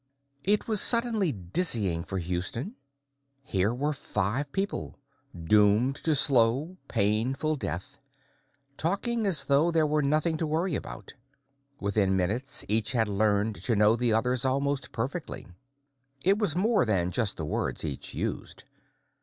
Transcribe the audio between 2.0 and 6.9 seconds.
for Houston. Here were five people, doomed to slow,